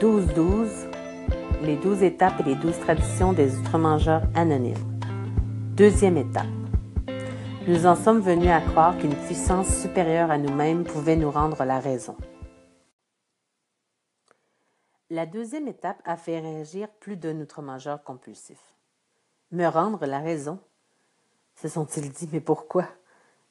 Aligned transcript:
12-12, 0.00 0.68
les 1.62 1.74
12 1.74 2.04
étapes 2.04 2.38
et 2.38 2.44
les 2.44 2.54
12 2.54 2.78
traditions 2.78 3.32
des 3.32 3.58
outre-mangeurs 3.58 4.22
anonymes. 4.36 5.00
Deuxième 5.74 6.16
étape. 6.16 6.46
Nous 7.66 7.84
en 7.84 7.96
sommes 7.96 8.20
venus 8.20 8.48
à 8.48 8.60
croire 8.60 8.96
qu'une 8.96 9.16
puissance 9.16 9.80
supérieure 9.80 10.30
à 10.30 10.38
nous-mêmes 10.38 10.84
pouvait 10.84 11.16
nous 11.16 11.32
rendre 11.32 11.64
la 11.64 11.80
raison. 11.80 12.16
La 15.10 15.26
deuxième 15.26 15.66
étape 15.66 16.00
a 16.04 16.16
fait 16.16 16.38
réagir 16.38 16.86
plus 17.00 17.16
d'un 17.16 17.40
outre-mangeur 17.40 18.04
compulsif. 18.04 18.60
Me 19.50 19.66
rendre 19.66 20.06
la 20.06 20.20
raison? 20.20 20.60
Se 21.56 21.66
sont-ils 21.66 22.12
dit, 22.12 22.28
mais 22.32 22.40
pourquoi? 22.40 22.86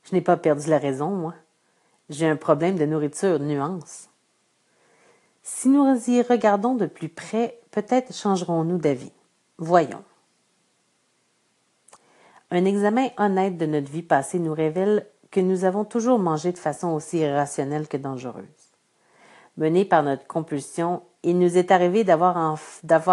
Je 0.04 0.16
n'ai 0.16 0.21
pas 0.21 0.38
perdu 0.38 0.70
la 0.70 0.77
raison, 0.77 1.09
moi. 1.09 1.34
J'ai 2.07 2.29
un 2.29 2.38
problème 2.38 2.77
de 2.77 2.86
nourriture, 2.86 3.38
nuance. 3.38 4.07
Si 5.50 5.70
nous 5.70 5.98
y 6.10 6.21
regardons 6.21 6.75
de 6.75 6.87
plus 6.87 7.07
près, 7.07 7.57
peut-être 7.71 8.14
changerons-nous 8.14 8.79
d'avis. 8.79 9.14
Voyons. 9.57 10.04
Un 12.51 12.65
examen 12.65 13.07
honnête 13.18 13.57
de 13.57 13.65
notre 13.65 13.89
vie 13.89 14.04
passée 14.04 14.39
nous 14.39 14.54
révèle 14.54 15.07
que 15.32 15.39
nous 15.39 15.64
avons 15.64 15.86
toujours 15.86 16.19
mangé 16.19 16.52
de 16.52 16.57
façon 16.57 16.89
aussi 16.89 17.19
irrationnelle 17.19 17.88
que 17.88 17.96
dangereuse. 17.96 18.43
Menés 19.55 19.86
par 19.86 20.04
notre 20.04 20.28
compulsion, 20.28 21.02
il 21.24 21.39
nous 21.39 21.57
est 21.57 21.71
arrivé 21.71 22.04
d'avoir, 22.04 22.60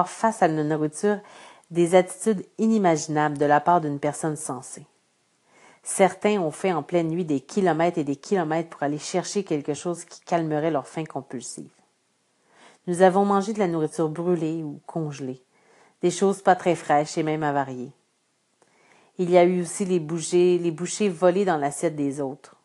face 0.09 0.43
à 0.43 0.49
nos 0.49 0.65
nourriture 0.65 1.21
des 1.71 1.95
attitudes 1.95 2.45
inimaginables 2.59 3.39
de 3.39 3.47
la 3.47 3.61
part 3.61 3.81
d'une 3.81 4.01
personne 4.01 4.37
sensée. 4.37 4.87
Certains 5.85 6.41
ont 6.41 6.51
fait 6.51 6.73
en 6.73 6.83
pleine 6.83 7.09
nuit 7.09 7.25
des 7.25 7.41
kilomètres 7.41 7.99
et 7.99 8.05
des 8.05 8.17
kilomètres 8.17 8.71
pour 8.71 8.83
aller 8.83 8.99
chercher 8.99 9.45
quelque 9.45 9.75
chose 9.75 10.05
qui 10.05 10.21
calmerait 10.23 10.73
leur 10.73 10.89
faim 10.89 11.05
compulsive. 11.05 11.71
Nous 12.87 13.01
avons 13.01 13.25
mangé 13.25 13.55
de 13.55 13.59
la 13.59 13.69
nourriture 13.69 14.11
brûlée 14.11 14.63
ou 14.63 14.81
congelée, 14.87 15.43
des 16.03 16.11
choses 16.11 16.43
pas 16.43 16.55
très 16.55 16.75
fraîches 16.75 17.17
et 17.17 17.23
même 17.23 17.43
avariées. 17.43 17.93
Il 19.17 19.31
y 19.31 19.39
a 19.39 19.45
eu 19.45 19.63
aussi 19.63 19.87
les 19.87 20.01
bouchées, 20.01 20.59
les 20.59 20.71
bouchées 20.71 21.09
volées 21.09 21.47
dans 21.47 21.57
l'assiette 21.57 21.97
des 21.97 22.21
autres. 22.21 22.57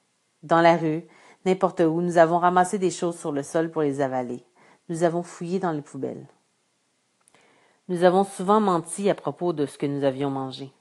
Dans 0.43 0.59
la 0.59 0.75
rue, 0.75 1.05
n'importe 1.45 1.79
où, 1.79 2.01
nous 2.01 2.17
avons 2.17 2.39
ramassé 2.39 2.77
des 2.77 2.91
choses 2.91 3.17
sur 3.17 3.31
le 3.31 3.43
sol 3.43 3.71
pour 3.71 3.81
les 3.81 4.01
avaler. 4.01 4.43
Nous 4.89 5.03
avons 5.03 5.23
fouillé 5.23 5.59
dans 5.59 5.71
les 5.71 5.81
poubelles. 5.81 6.25
Nous 7.87 8.03
avons 8.03 8.25
souvent 8.25 8.59
menti 8.59 9.09
à 9.09 9.15
propos 9.15 9.53
de 9.53 9.65
ce 9.65 9.77
que 9.77 9.85
nous 9.85 10.03
avions 10.03 10.29
mangé, 10.29 10.71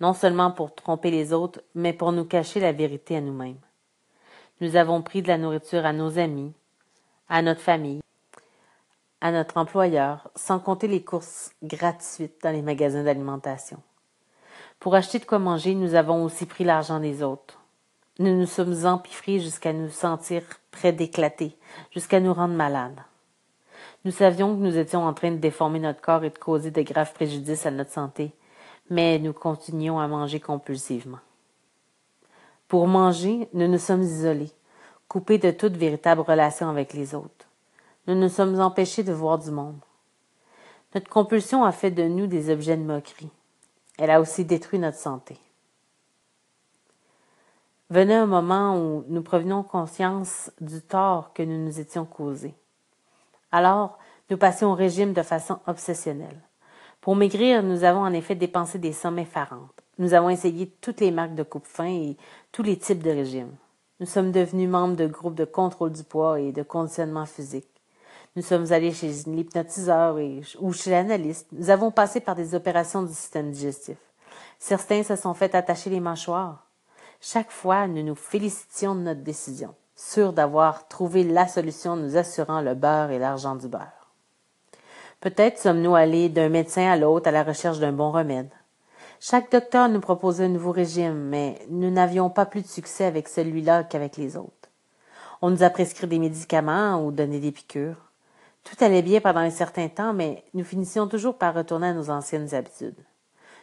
non 0.00 0.12
seulement 0.12 0.52
pour 0.52 0.74
tromper 0.74 1.10
les 1.10 1.32
autres, 1.32 1.60
mais 1.74 1.92
pour 1.92 2.12
nous 2.12 2.24
cacher 2.24 2.60
la 2.60 2.72
vérité 2.72 3.16
à 3.16 3.20
nous-mêmes. 3.20 3.58
Nous 4.60 4.76
avons 4.76 5.02
pris 5.02 5.22
de 5.22 5.28
la 5.28 5.38
nourriture 5.38 5.84
à 5.84 5.92
nos 5.92 6.18
amis, 6.18 6.52
à 7.28 7.42
notre 7.42 7.60
famille, 7.60 8.00
à 9.20 9.32
notre 9.32 9.58
employeur, 9.58 10.30
sans 10.34 10.58
compter 10.58 10.88
les 10.88 11.02
courses 11.02 11.52
gratuites 11.62 12.42
dans 12.42 12.50
les 12.50 12.62
magasins 12.62 13.04
d'alimentation. 13.04 13.78
Pour 14.78 14.94
acheter 14.94 15.18
de 15.18 15.26
quoi 15.26 15.38
manger, 15.38 15.74
nous 15.74 15.94
avons 15.94 16.24
aussi 16.24 16.46
pris 16.46 16.64
l'argent 16.64 17.00
des 17.00 17.22
autres. 17.22 17.60
Nous 18.18 18.34
nous 18.34 18.46
sommes 18.46 18.86
empiffrés 18.86 19.38
jusqu'à 19.38 19.72
nous 19.72 19.90
sentir 19.90 20.42
près 20.70 20.92
d'éclater, 20.92 21.56
jusqu'à 21.90 22.20
nous 22.20 22.32
rendre 22.32 22.54
malades. 22.54 23.00
Nous 24.04 24.12
savions 24.12 24.56
que 24.56 24.62
nous 24.62 24.78
étions 24.78 25.04
en 25.04 25.12
train 25.12 25.32
de 25.32 25.36
déformer 25.36 25.80
notre 25.80 26.00
corps 26.00 26.24
et 26.24 26.30
de 26.30 26.38
causer 26.38 26.70
de 26.70 26.82
graves 26.82 27.12
préjudices 27.12 27.66
à 27.66 27.70
notre 27.70 27.92
santé, 27.92 28.32
mais 28.88 29.18
nous 29.18 29.34
continuions 29.34 30.00
à 30.00 30.08
manger 30.08 30.40
compulsivement. 30.40 31.18
Pour 32.68 32.86
manger, 32.86 33.48
nous 33.52 33.68
nous 33.68 33.78
sommes 33.78 34.02
isolés, 34.02 34.52
coupés 35.08 35.38
de 35.38 35.50
toute 35.50 35.76
véritable 35.76 36.22
relation 36.22 36.70
avec 36.70 36.94
les 36.94 37.14
autres 37.14 37.49
nous 38.06 38.14
nous 38.14 38.28
sommes 38.28 38.58
empêchés 38.60 39.02
de 39.02 39.12
voir 39.12 39.38
du 39.38 39.50
monde. 39.50 39.80
Notre 40.94 41.08
compulsion 41.08 41.64
a 41.64 41.72
fait 41.72 41.90
de 41.90 42.04
nous 42.04 42.26
des 42.26 42.50
objets 42.50 42.76
de 42.76 42.82
moquerie. 42.82 43.30
Elle 43.98 44.10
a 44.10 44.20
aussi 44.20 44.44
détruit 44.44 44.78
notre 44.78 44.98
santé. 44.98 45.36
Venait 47.90 48.14
un 48.14 48.26
moment 48.26 48.76
où 48.76 49.04
nous 49.08 49.22
prenions 49.22 49.62
conscience 49.62 50.50
du 50.60 50.80
tort 50.80 51.32
que 51.32 51.42
nous 51.42 51.64
nous 51.64 51.80
étions 51.80 52.04
causés. 52.04 52.54
Alors, 53.52 53.98
nous 54.30 54.36
passions 54.36 54.72
au 54.72 54.74
régime 54.74 55.12
de 55.12 55.22
façon 55.22 55.58
obsessionnelle. 55.66 56.40
Pour 57.00 57.16
maigrir, 57.16 57.62
nous 57.62 57.84
avons 57.84 58.02
en 58.02 58.12
effet 58.12 58.34
dépensé 58.34 58.78
des 58.78 58.92
sommes 58.92 59.18
effarantes. 59.18 59.82
Nous 59.98 60.14
avons 60.14 60.30
essayé 60.30 60.68
toutes 60.80 61.00
les 61.00 61.10
marques 61.10 61.34
de 61.34 61.42
coupe-fin 61.42 61.88
et 61.88 62.16
tous 62.52 62.62
les 62.62 62.78
types 62.78 63.02
de 63.02 63.10
régimes. 63.10 63.54
Nous 63.98 64.06
sommes 64.06 64.32
devenus 64.32 64.68
membres 64.68 64.96
de 64.96 65.06
groupes 65.06 65.34
de 65.34 65.44
contrôle 65.44 65.92
du 65.92 66.04
poids 66.04 66.40
et 66.40 66.52
de 66.52 66.62
conditionnement 66.62 67.26
physique. 67.26 67.69
Nous 68.36 68.42
sommes 68.42 68.72
allés 68.72 68.92
chez 68.92 69.10
l'hypnotiseur 69.26 70.16
ou 70.60 70.72
chez 70.72 70.90
l'analyste. 70.90 71.48
Nous 71.50 71.70
avons 71.70 71.90
passé 71.90 72.20
par 72.20 72.36
des 72.36 72.54
opérations 72.54 73.02
du 73.02 73.12
système 73.12 73.50
digestif. 73.50 73.98
Certains 74.58 75.02
se 75.02 75.16
sont 75.16 75.34
fait 75.34 75.54
attacher 75.54 75.90
les 75.90 76.00
mâchoires. 76.00 76.66
Chaque 77.20 77.50
fois, 77.50 77.88
nous 77.88 78.02
nous 78.04 78.14
félicitions 78.14 78.94
de 78.94 79.00
notre 79.00 79.22
décision, 79.22 79.74
sûrs 79.96 80.32
d'avoir 80.32 80.86
trouvé 80.86 81.24
la 81.24 81.48
solution 81.48 81.96
nous 81.96 82.16
assurant 82.16 82.60
le 82.60 82.74
beurre 82.74 83.10
et 83.10 83.18
l'argent 83.18 83.56
du 83.56 83.68
beurre. 83.68 84.12
Peut-être 85.20 85.58
sommes-nous 85.58 85.94
allés 85.94 86.28
d'un 86.28 86.48
médecin 86.48 86.90
à 86.90 86.96
l'autre 86.96 87.28
à 87.28 87.32
la 87.32 87.42
recherche 87.42 87.78
d'un 87.78 87.92
bon 87.92 88.10
remède. 88.10 88.50
Chaque 89.18 89.50
docteur 89.52 89.88
nous 89.88 90.00
proposait 90.00 90.44
un 90.44 90.48
nouveau 90.48 90.72
régime, 90.72 91.28
mais 91.28 91.58
nous 91.68 91.90
n'avions 91.90 92.30
pas 92.30 92.46
plus 92.46 92.62
de 92.62 92.68
succès 92.68 93.04
avec 93.04 93.28
celui-là 93.28 93.84
qu'avec 93.84 94.16
les 94.16 94.36
autres. 94.36 94.70
On 95.42 95.50
nous 95.50 95.62
a 95.62 95.68
prescrit 95.68 96.06
des 96.06 96.18
médicaments 96.18 97.04
ou 97.04 97.12
donné 97.12 97.40
des 97.40 97.52
piqûres. 97.52 98.09
Tout 98.64 98.76
allait 98.84 99.02
bien 99.02 99.20
pendant 99.20 99.40
un 99.40 99.50
certain 99.50 99.88
temps, 99.88 100.12
mais 100.12 100.44
nous 100.54 100.64
finissions 100.64 101.08
toujours 101.08 101.38
par 101.38 101.54
retourner 101.54 101.88
à 101.88 101.94
nos 101.94 102.10
anciennes 102.10 102.54
habitudes. 102.54 103.04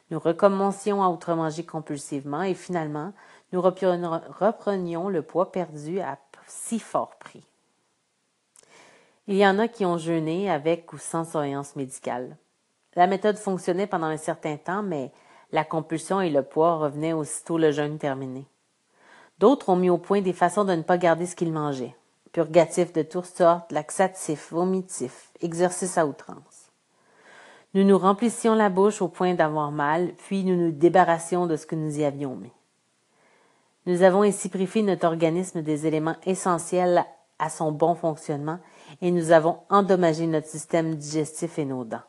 Nous 0.09 0.19
recommencions 0.19 1.03
à 1.03 1.09
outre-manger 1.09 1.66
compulsivement 1.66 2.44
et 2.44 2.53
finalement, 2.53 3.13
nous 3.52 3.62
reprenions 3.62 5.09
le 5.09 5.22
poids 5.22 5.52
perdu 5.52 6.00
à 6.00 6.18
si 6.47 6.80
fort 6.80 7.16
prix. 7.19 7.44
Il 9.28 9.35
y 9.35 9.46
en 9.46 9.59
a 9.59 9.68
qui 9.68 9.85
ont 9.85 9.97
jeûné 9.97 10.50
avec 10.50 10.94
ou 10.94 10.97
sans 10.97 11.25
surveillance 11.25 11.75
médicale. 11.75 12.38
La 12.96 13.08
méthode 13.08 13.38
fonctionnait 13.38 13.88
pendant 13.88 14.08
un 14.08 14.18
certain 14.18 14.56
temps, 14.56 14.81
mais 14.81 15.12
la 15.52 15.66
compulsion 15.66 16.22
et 16.22 16.29
le 16.29 16.44
poids 16.44 16.78
revenaient 16.78 17.14
aussitôt 17.14 17.58
le 17.58 17.72
jeûne 17.72 17.97
terminé. 17.97 18.46
D'autres 19.40 19.69
ont 19.69 19.75
mis 19.75 19.90
au 19.90 19.97
point 19.97 20.22
des 20.22 20.34
façons 20.34 20.64
de 20.64 20.74
ne 20.74 20.81
pas 20.81 20.97
garder 20.97 21.25
ce 21.25 21.35
qu'ils 21.35 21.53
mangeaient 21.53 21.96
purgatifs 22.37 22.93
de 22.93 23.01
toutes 23.01 23.25
sortes, 23.25 23.71
laxatifs, 23.71 24.51
vomitifs, 24.51 25.31
exercices 25.41 25.97
à 25.97 26.05
outrance. 26.05 26.69
Nous 27.73 27.83
nous 27.83 27.97
remplissions 27.97 28.53
la 28.53 28.69
bouche 28.69 29.01
au 29.01 29.07
point 29.07 29.33
d'avoir 29.33 29.71
mal, 29.71 30.13
puis 30.19 30.43
nous 30.43 30.55
nous 30.55 30.71
débarrassions 30.71 31.47
de 31.47 31.55
ce 31.55 31.65
que 31.65 31.73
nous 31.73 31.99
y 31.99 32.05
avions 32.05 32.35
mis. 32.35 32.51
Nous 33.87 34.03
avons 34.03 34.21
ainsi 34.21 34.49
privé 34.49 34.83
notre 34.83 35.07
organisme 35.07 35.63
des 35.63 35.87
éléments 35.87 36.17
essentiels 36.27 37.05
à 37.39 37.49
son 37.49 37.71
bon 37.71 37.95
fonctionnement 37.95 38.59
et 39.01 39.09
nous 39.09 39.31
avons 39.31 39.57
endommagé 39.71 40.27
notre 40.27 40.45
système 40.45 40.93
digestif 40.93 41.57
et 41.57 41.65
nos 41.65 41.85
dents. 41.85 42.05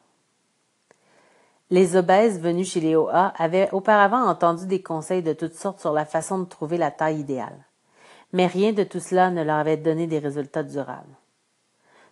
Les 1.71 1.97
obèses 1.97 2.39
venus 2.39 2.71
chez 2.71 2.81
les 2.81 2.97
OA 2.97 3.33
avaient 3.39 3.71
auparavant 3.73 4.27
entendu 4.27 4.67
des 4.67 4.83
conseils 4.83 5.23
de 5.23 5.33
toutes 5.33 5.55
sortes 5.55 5.81
sur 5.81 5.95
la 5.95 6.05
façon 6.05 6.39
de 6.39 6.45
trouver 6.45 6.77
la 6.77 6.91
taille 6.91 7.21
idéale 7.21 7.68
mais 8.33 8.47
rien 8.47 8.73
de 8.73 8.85
tout 8.85 9.01
cela 9.01 9.31
ne 9.31 9.43
leur 9.43 9.57
avait 9.57 9.77
donné 9.77 10.07
des 10.07 10.19
résultats 10.19 10.63
durables. 10.63 11.17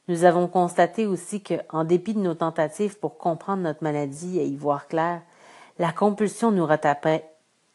Nous 0.09 0.25
avons 0.25 0.47
constaté 0.47 1.07
aussi 1.07 1.43
que, 1.43 1.55
en 1.71 1.85
dépit 1.85 2.15
de 2.15 2.21
nos 2.21 2.35
tentatives 2.35 2.99
pour 2.99 3.19
comprendre 3.19 3.63
notre 3.63 3.83
maladie 3.83 4.39
et 4.39 4.47
y 4.47 4.57
voir 4.57 4.87
clair, 4.87 5.23
la 5.79 5.93
compulsion 5.93 6.53
nous 6.53 6.67
retapait 6.67 7.29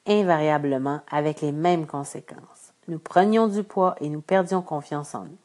invariablement 0.07 1.01
avec 1.11 1.41
les 1.41 1.51
mêmes 1.51 1.85
conséquences. 1.85 2.73
Nous 2.87 2.99
prenions 2.99 3.47
du 3.47 3.63
poids 3.63 3.95
et 3.99 4.09
nous 4.09 4.21
perdions 4.21 4.61
confiance 4.61 5.13
en 5.13 5.25
nous. 5.25 5.37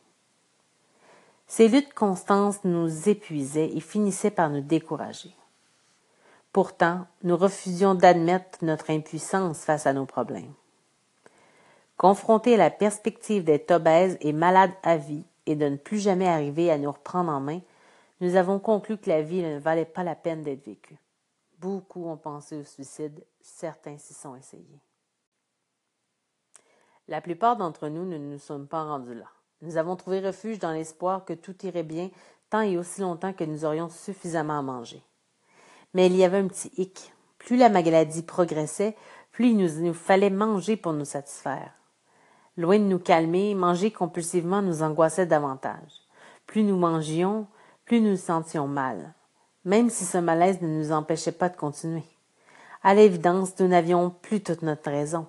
Ces 1.48 1.68
luttes 1.68 1.94
constantes 1.94 2.64
nous 2.64 3.08
épuisaient 3.08 3.70
et 3.76 3.80
finissaient 3.80 4.30
par 4.30 4.50
nous 4.50 4.62
décourager. 4.62 5.34
Pourtant, 6.52 7.06
nous 7.22 7.36
refusions 7.36 7.94
d'admettre 7.94 8.60
notre 8.62 8.90
impuissance 8.90 9.58
face 9.58 9.86
à 9.86 9.92
nos 9.92 10.06
problèmes. 10.06 10.54
Confrontés 11.96 12.54
à 12.54 12.58
la 12.58 12.70
perspective 12.70 13.44
d'être 13.44 13.70
obèses 13.70 14.18
et 14.20 14.32
malades 14.32 14.74
à 14.82 14.98
vie 14.98 15.24
et 15.46 15.56
de 15.56 15.66
ne 15.66 15.76
plus 15.76 15.98
jamais 15.98 16.28
arriver 16.28 16.70
à 16.70 16.76
nous 16.76 16.92
reprendre 16.92 17.32
en 17.32 17.40
main, 17.40 17.60
nous 18.20 18.36
avons 18.36 18.58
conclu 18.58 18.98
que 18.98 19.08
la 19.08 19.22
vie 19.22 19.42
ne 19.42 19.58
valait 19.58 19.86
pas 19.86 20.04
la 20.04 20.14
peine 20.14 20.42
d'être 20.42 20.64
vécue. 20.64 20.98
Beaucoup 21.58 22.06
ont 22.06 22.18
pensé 22.18 22.56
au 22.56 22.64
suicide, 22.64 23.24
certains 23.40 23.96
s'y 23.96 24.12
sont 24.12 24.36
essayés. 24.36 24.80
La 27.08 27.22
plupart 27.22 27.56
d'entre 27.56 27.88
nous 27.88 28.04
ne 28.04 28.18
nous 28.18 28.38
sommes 28.38 28.66
pas 28.66 28.84
rendus 28.84 29.14
là. 29.14 29.30
Nous 29.62 29.78
avons 29.78 29.96
trouvé 29.96 30.20
refuge 30.20 30.58
dans 30.58 30.72
l'espoir 30.72 31.24
que 31.24 31.32
tout 31.32 31.54
irait 31.64 31.82
bien 31.82 32.10
tant 32.50 32.60
et 32.60 32.76
aussi 32.76 33.00
longtemps 33.00 33.32
que 33.32 33.44
nous 33.44 33.64
aurions 33.64 33.88
suffisamment 33.88 34.58
à 34.58 34.62
manger. 34.62 35.02
Mais 35.94 36.06
il 36.06 36.16
y 36.16 36.24
avait 36.24 36.38
un 36.38 36.48
petit 36.48 36.70
hic. 36.76 37.12
Plus 37.38 37.56
la 37.56 37.70
maladie 37.70 38.22
progressait, 38.22 38.96
plus 39.30 39.50
il 39.50 39.56
nous, 39.56 39.80
nous 39.80 39.94
fallait 39.94 40.30
manger 40.30 40.76
pour 40.76 40.92
nous 40.92 41.04
satisfaire. 41.04 41.72
Loin 42.56 42.78
de 42.78 42.84
nous 42.84 42.98
calmer, 42.98 43.54
manger 43.54 43.90
compulsivement 43.90 44.62
nous 44.62 44.82
angoissait 44.82 45.26
davantage. 45.26 46.00
Plus 46.46 46.62
nous 46.62 46.76
mangions, 46.76 47.46
plus 47.84 48.00
nous 48.00 48.10
nous 48.10 48.16
sentions 48.16 48.66
mal, 48.66 49.14
même 49.64 49.90
si 49.90 50.04
ce 50.04 50.18
malaise 50.18 50.62
ne 50.62 50.68
nous 50.68 50.92
empêchait 50.92 51.32
pas 51.32 51.48
de 51.48 51.56
continuer. 51.56 52.04
À 52.82 52.94
l'évidence, 52.94 53.58
nous 53.58 53.68
n'avions 53.68 54.10
plus 54.10 54.42
toute 54.42 54.62
notre 54.62 54.90
raison. 54.90 55.26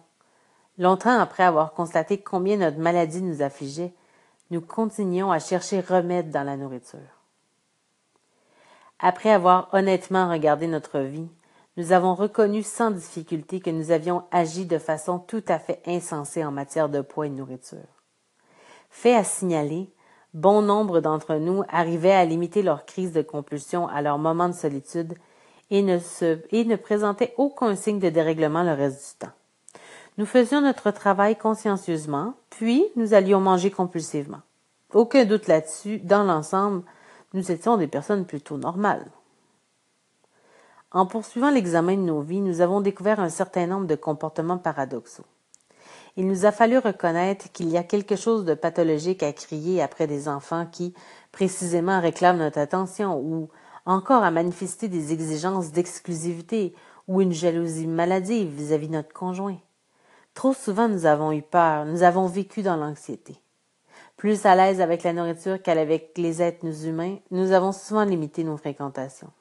Longtemps 0.77 1.19
après 1.19 1.44
avoir 1.44 1.74
constaté 1.74 2.19
combien 2.19 2.57
notre 2.57 2.77
maladie 2.77 3.21
nous 3.21 3.41
affligeait, 3.41 3.94
nous 4.51 4.62
continuions 4.62 5.31
à 5.31 5.39
chercher 5.39 5.81
remède 5.81 6.31
dans 6.31 6.44
la 6.44 6.56
nourriture. 6.56 7.00
Après 9.00 9.31
avoir 9.31 9.69
honnêtement 9.73 10.30
regardé 10.30 10.68
notre 10.68 11.00
vie, 11.00 11.27
nous 11.77 11.91
avons 11.91 12.15
reconnu 12.15 12.63
sans 12.63 12.89
difficulté 12.89 13.59
que 13.59 13.69
nous 13.69 13.91
avions 13.91 14.24
agi 14.31 14.65
de 14.65 14.79
façon 14.79 15.19
tout 15.19 15.44
à 15.47 15.59
fait 15.59 15.79
insensée 15.85 16.44
en 16.44 16.51
matière 16.51 16.89
de 16.89 17.01
poids 17.01 17.27
et 17.27 17.29
de 17.29 17.35
nourriture. 17.35 17.77
Fait 18.89 19.15
à 19.15 19.24
signaler, 19.24 19.89
bon 20.33 20.63
nombre 20.63 21.01
d'entre 21.01 21.35
nous 21.35 21.63
arrivaient 21.69 22.12
à 22.12 22.25
limiter 22.25 22.63
leur 22.63 22.85
crise 22.85 23.12
de 23.13 23.21
compulsion 23.21 23.88
à 23.88 24.01
leur 24.01 24.18
moment 24.18 24.50
de 24.50 24.53
solitude 24.53 25.13
et 25.69 25.83
ne, 25.83 26.00
se, 26.00 26.35
présentaient 26.77 27.35
aucun 27.38 27.75
signe 27.75 28.00
de 28.00 28.09
dérèglement 28.09 28.63
le 28.63 28.73
reste 28.73 29.13
du 29.13 29.19
temps. 29.19 29.33
Nous 30.18 30.25
faisions 30.25 30.62
notre 30.62 30.89
travail 30.89 31.35
consciencieusement, 31.35 32.33
puis 32.50 32.88
nous 32.95 33.13
allions 33.13 33.39
manger 33.39 33.69
compulsivement. 33.69 34.41
Aucun 34.94 35.25
doute 35.25 35.47
là-dessus, 35.47 36.00
dans 36.00 36.23
l'ensemble, 36.23 36.81
nous 37.33 37.51
étions 37.51 37.77
des 37.77 37.88
personnes 37.88 38.25
plutôt 38.25 38.57
normales. 38.57 39.06
En 40.91 41.05
poursuivant 41.05 41.49
l'examen 41.49 41.95
de 41.95 42.01
nos 42.01 42.21
vies, 42.21 42.39
nous 42.39 42.61
avons 42.61 42.79
découvert 42.79 43.19
un 43.19 43.29
certain 43.29 43.67
nombre 43.67 43.87
de 43.87 43.95
comportements 43.95 44.57
paradoxaux. 44.57 45.25
Il 46.15 46.27
nous 46.27 46.45
a 46.45 46.51
fallu 46.51 46.77
reconnaître 46.77 47.51
qu'il 47.51 47.69
y 47.69 47.77
a 47.77 47.83
quelque 47.83 48.15
chose 48.15 48.45
de 48.45 48.53
pathologique 48.53 49.21
à 49.21 49.33
crier 49.33 49.81
après 49.81 50.07
des 50.07 50.27
enfants 50.29 50.65
qui, 50.65 50.93
précisément, 51.31 51.99
réclament 51.99 52.39
notre 52.39 52.59
attention 52.59 53.19
ou 53.19 53.49
encore 53.85 54.23
à 54.23 54.31
manifester 54.31 54.87
des 54.87 55.13
exigences 55.13 55.71
d'exclusivité 55.71 56.73
ou 57.07 57.21
une 57.21 57.33
jalousie 57.33 57.87
maladive 57.87 58.49
vis-à-vis 58.49 58.87
de 58.87 58.93
notre 58.93 59.13
conjoint. 59.13 59.57
Trop 60.33 60.53
souvent 60.53 60.87
nous 60.87 61.05
avons 61.05 61.31
eu 61.31 61.41
peur, 61.41 61.85
nous 61.85 62.03
avons 62.03 62.27
vécu 62.27 62.61
dans 62.61 62.75
l'anxiété. 62.77 63.37
Plus 64.17 64.45
à 64.45 64.55
l'aise 64.55 64.81
avec 64.81 65.03
la 65.03 65.13
nourriture 65.13 65.61
qu'avec 65.61 66.17
les 66.17 66.41
êtres 66.41 66.85
humains, 66.85 67.17
nous 67.29 67.51
avons 67.51 67.71
souvent 67.71 68.03
limité 68.03 68.43
nos 68.43 68.57
fréquentations. 68.57 69.31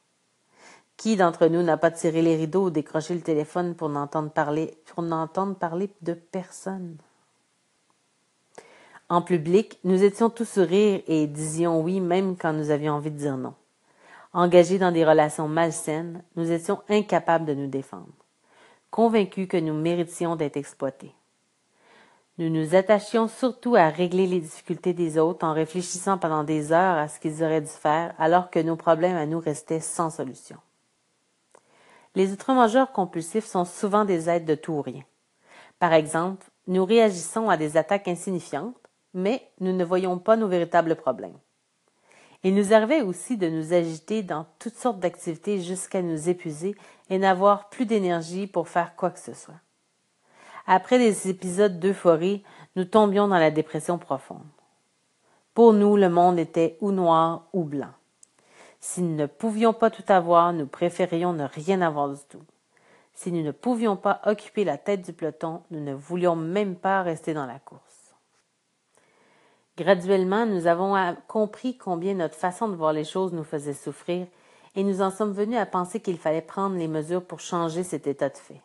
Qui 0.96 1.16
d'entre 1.16 1.46
nous 1.46 1.62
n'a 1.62 1.76
pas 1.76 1.90
tiré 1.90 2.22
les 2.22 2.36
rideaux 2.36 2.66
ou 2.66 2.70
décroché 2.70 3.14
le 3.14 3.20
téléphone 3.20 3.74
pour 3.74 3.88
n'entendre 3.88 4.30
parler, 4.30 4.78
pour 4.86 5.02
n'entendre 5.02 5.54
parler 5.54 5.90
de 6.02 6.14
personne? 6.14 6.96
En 9.08 9.22
public, 9.22 9.78
nous 9.84 10.02
étions 10.02 10.30
tous 10.30 10.48
sourires 10.48 11.02
et 11.06 11.26
disions 11.26 11.80
oui 11.80 12.00
même 12.00 12.36
quand 12.36 12.52
nous 12.52 12.70
avions 12.70 12.94
envie 12.94 13.10
de 13.10 13.18
dire 13.18 13.36
non. 13.36 13.54
Engagés 14.32 14.78
dans 14.78 14.92
des 14.92 15.04
relations 15.04 15.48
malsaines, 15.48 16.22
nous 16.34 16.50
étions 16.50 16.80
incapables 16.88 17.44
de 17.44 17.54
nous 17.54 17.68
défendre 17.68 18.12
convaincus 18.96 19.46
que 19.46 19.58
nous 19.58 19.74
méritions 19.74 20.36
d'être 20.36 20.56
exploités. 20.56 21.14
Nous 22.38 22.48
nous 22.48 22.74
attachions 22.74 23.28
surtout 23.28 23.76
à 23.76 23.88
régler 23.88 24.26
les 24.26 24.40
difficultés 24.40 24.94
des 24.94 25.18
autres 25.18 25.46
en 25.46 25.52
réfléchissant 25.52 26.16
pendant 26.16 26.44
des 26.44 26.72
heures 26.72 26.96
à 26.96 27.08
ce 27.08 27.20
qu'ils 27.20 27.42
auraient 27.42 27.60
dû 27.60 27.66
faire 27.66 28.14
alors 28.18 28.50
que 28.50 28.58
nos 28.58 28.76
problèmes 28.76 29.16
à 29.16 29.26
nous 29.26 29.38
restaient 29.38 29.80
sans 29.80 30.08
solution. 30.08 30.56
Les 32.16 32.32
outre-mangeurs 32.32 32.92
compulsifs 32.92 33.44
sont 33.44 33.66
souvent 33.66 34.06
des 34.06 34.30
êtres 34.30 34.46
de 34.46 34.54
tout 34.54 34.72
ou 34.72 34.82
rien. 34.82 35.02
Par 35.78 35.92
exemple, 35.92 36.46
nous 36.66 36.84
réagissons 36.84 37.50
à 37.50 37.58
des 37.58 37.76
attaques 37.76 38.08
insignifiantes, 38.08 38.74
mais 39.12 39.46
nous 39.60 39.72
ne 39.72 39.84
voyons 39.84 40.18
pas 40.18 40.36
nos 40.36 40.48
véritables 40.48 40.96
problèmes. 40.96 41.38
Il 42.42 42.54
nous 42.54 42.72
arrivait 42.72 43.02
aussi 43.02 43.36
de 43.36 43.50
nous 43.50 43.74
agiter 43.74 44.22
dans 44.22 44.46
toutes 44.58 44.76
sortes 44.76 44.98
d'activités 44.98 45.60
jusqu'à 45.60 46.00
nous 46.00 46.30
épuiser 46.30 46.74
et 47.10 47.18
n'avoir 47.18 47.68
plus 47.68 47.84
d'énergie 47.84 48.46
pour 48.46 48.68
faire 48.68 48.96
quoi 48.96 49.10
que 49.10 49.20
ce 49.20 49.34
soit. 49.34 49.60
Après 50.66 50.98
des 50.98 51.28
épisodes 51.28 51.78
d'euphorie, 51.78 52.42
nous 52.76 52.84
tombions 52.84 53.28
dans 53.28 53.38
la 53.38 53.50
dépression 53.50 53.98
profonde. 53.98 54.46
Pour 55.52 55.74
nous, 55.74 55.96
le 55.96 56.08
monde 56.08 56.38
était 56.38 56.78
ou 56.80 56.92
noir 56.92 57.46
ou 57.52 57.64
blanc. 57.64 57.92
Si 58.88 59.02
nous 59.02 59.16
ne 59.16 59.26
pouvions 59.26 59.72
pas 59.72 59.90
tout 59.90 60.04
avoir, 60.06 60.52
nous 60.52 60.68
préférions 60.68 61.32
ne 61.32 61.42
rien 61.44 61.82
avoir 61.82 62.08
du 62.08 62.20
tout. 62.28 62.44
Si 63.14 63.32
nous 63.32 63.42
ne 63.42 63.50
pouvions 63.50 63.96
pas 63.96 64.20
occuper 64.24 64.62
la 64.62 64.78
tête 64.78 65.04
du 65.04 65.12
peloton, 65.12 65.62
nous 65.72 65.80
ne 65.80 65.92
voulions 65.92 66.36
même 66.36 66.76
pas 66.76 67.02
rester 67.02 67.34
dans 67.34 67.46
la 67.46 67.58
course. 67.58 68.14
Graduellement, 69.76 70.46
nous 70.46 70.68
avons 70.68 70.94
compris 71.26 71.76
combien 71.76 72.14
notre 72.14 72.36
façon 72.36 72.68
de 72.68 72.76
voir 72.76 72.92
les 72.92 73.02
choses 73.02 73.32
nous 73.32 73.42
faisait 73.42 73.74
souffrir 73.74 74.28
et 74.76 74.84
nous 74.84 75.02
en 75.02 75.10
sommes 75.10 75.32
venus 75.32 75.58
à 75.58 75.66
penser 75.66 75.98
qu'il 75.98 76.16
fallait 76.16 76.40
prendre 76.40 76.76
les 76.76 76.88
mesures 76.88 77.24
pour 77.24 77.40
changer 77.40 77.82
cet 77.82 78.06
état 78.06 78.28
de 78.28 78.38
fait. 78.38 78.62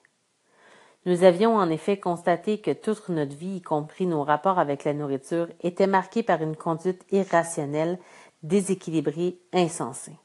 Nous 1.07 1.23
avions 1.23 1.55
en 1.55 1.67
effet 1.71 1.97
constaté 1.97 2.61
que 2.61 2.69
toute 2.69 3.09
notre 3.09 3.35
vie, 3.35 3.55
y 3.55 3.61
compris 3.61 4.05
nos 4.05 4.23
rapports 4.23 4.59
avec 4.59 4.83
la 4.83 4.93
nourriture, 4.93 5.47
était 5.61 5.87
marquée 5.87 6.21
par 6.21 6.43
une 6.43 6.55
conduite 6.55 7.03
irrationnelle, 7.11 7.97
déséquilibrée, 8.43 9.37
insensée. 9.53 10.17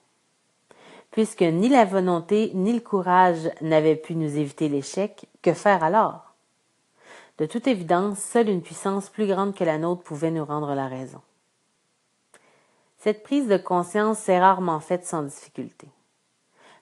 Puisque 1.10 1.42
ni 1.42 1.68
la 1.68 1.84
volonté 1.84 2.50
ni 2.54 2.72
le 2.72 2.80
courage 2.80 3.50
n'avaient 3.60 3.96
pu 3.96 4.14
nous 4.14 4.36
éviter 4.36 4.68
l'échec, 4.68 5.26
que 5.42 5.52
faire 5.52 5.82
alors? 5.82 6.34
De 7.38 7.46
toute 7.46 7.66
évidence, 7.66 8.18
seule 8.18 8.48
une 8.48 8.62
puissance 8.62 9.10
plus 9.10 9.26
grande 9.26 9.54
que 9.54 9.64
la 9.64 9.78
nôtre 9.78 10.02
pouvait 10.02 10.30
nous 10.30 10.44
rendre 10.44 10.74
la 10.74 10.88
raison. 10.88 11.20
Cette 12.98 13.22
prise 13.22 13.46
de 13.46 13.56
conscience 13.56 14.18
s'est 14.18 14.40
rarement 14.40 14.80
faite 14.80 15.06
sans 15.06 15.22
difficulté. 15.22 15.88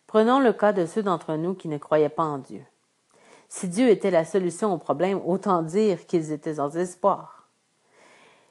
Prenons 0.06 0.38
le 0.38 0.52
cas 0.52 0.72
de 0.72 0.86
ceux 0.86 1.02
d'entre 1.02 1.34
nous 1.34 1.54
qui 1.54 1.68
ne 1.68 1.76
croyaient 1.76 2.08
pas 2.08 2.22
en 2.22 2.38
Dieu. 2.38 2.64
Si 3.48 3.68
Dieu 3.68 3.88
était 3.88 4.10
la 4.10 4.24
solution 4.24 4.72
au 4.72 4.78
problème, 4.78 5.20
autant 5.26 5.62
dire 5.62 6.06
qu'ils 6.06 6.32
étaient 6.32 6.60
en 6.60 6.68
désespoir. 6.68 7.43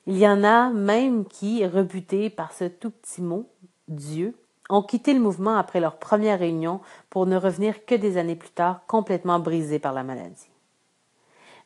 Il 0.06 0.18
y 0.18 0.28
en 0.28 0.44
a 0.44 0.70
même 0.70 1.26
qui, 1.26 1.66
rebutés 1.66 2.30
par 2.30 2.52
ce 2.54 2.66
tout 2.66 2.92
petit 2.92 3.22
mot, 3.22 3.48
Dieu, 3.88 4.38
ont 4.70 4.84
quitté 4.84 5.14
le 5.14 5.20
mouvement 5.20 5.58
après 5.58 5.80
leur 5.80 5.98
première 5.98 6.40
réunion 6.40 6.82
pour 7.10 7.26
ne 7.26 7.38
revenir 7.38 7.86
que 7.86 7.96
des 7.96 8.18
années 8.18 8.36
plus 8.36 8.50
tard 8.50 8.82
complètement 8.88 9.40
brisés 9.40 9.80
par 9.80 9.94
la 9.94 10.04
maladie 10.04 10.50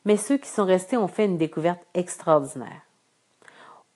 mais 0.08 0.16
ceux 0.16 0.38
qui 0.38 0.48
sont 0.48 0.64
restés 0.64 0.96
ont 0.96 1.06
fait 1.06 1.26
une 1.26 1.36
découverte 1.36 1.82
extraordinaire. 1.92 2.80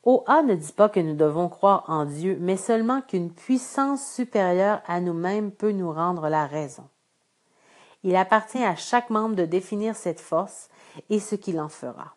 OA 0.05 0.43
ne 0.43 0.55
dit 0.55 0.73
pas 0.73 0.91
que 0.91 1.01
nous 1.01 1.15
devons 1.15 1.49
croire 1.49 1.85
en 1.87 2.05
Dieu, 2.05 2.37
mais 2.39 2.59
seulement 2.59 3.01
qu'une 3.01 3.33
puissance 3.33 4.07
supérieure 4.13 4.83
à 4.87 5.01
nous-mêmes 5.01 5.53
peut 5.53 5.71
nous 5.71 5.91
rendre 5.91 6.29
la 6.29 6.47
raison. 6.47 6.87
Il 8.03 8.15
appartient 8.17 8.63
à 8.63 8.77
chaque 8.77 9.09
membre 9.09 9.37
de 9.37 9.47
définir 9.47 9.97
cette 9.97 10.21
force 10.21 10.69
et 11.09 11.19
ce 11.19 11.37
qu'il 11.37 11.59
en 11.59 11.71
fera. 11.71 12.15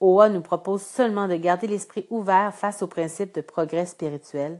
OA 0.00 0.30
nous 0.30 0.40
propose 0.40 0.82
seulement 0.82 1.28
de 1.28 1.36
garder 1.36 1.66
l'esprit 1.66 2.06
ouvert 2.08 2.54
face 2.54 2.82
aux 2.82 2.86
principes 2.86 3.34
de 3.34 3.42
progrès 3.42 3.84
spirituel, 3.84 4.58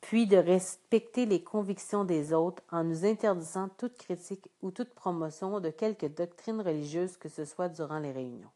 puis 0.00 0.26
de 0.26 0.36
respecter 0.36 1.26
les 1.26 1.42
convictions 1.42 2.04
des 2.04 2.32
autres 2.32 2.62
en 2.70 2.84
nous 2.84 3.04
interdisant 3.04 3.68
toute 3.76 3.98
critique 3.98 4.48
ou 4.62 4.70
toute 4.70 4.94
promotion 4.94 5.60
de 5.60 5.70
quelque 5.70 6.06
doctrine 6.06 6.60
religieuse 6.60 7.16
que 7.16 7.28
ce 7.28 7.44
soit 7.44 7.68
durant 7.68 7.98
les 7.98 8.12
réunions. 8.12 8.50